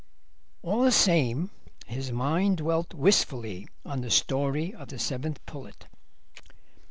All 0.63 0.81
the 0.81 0.91
same 0.91 1.51
his 1.85 2.11
mind 2.11 2.57
dwelt 2.57 2.95
wistfully 2.95 3.67
on 3.85 4.01
the 4.01 4.09
story 4.09 4.73
of 4.73 4.87
the 4.87 4.97
Seventh 4.97 5.45
Pullet. 5.45 5.85